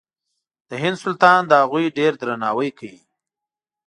[0.69, 2.99] د هند سلطان د هغوی ډېر درناوی کوي.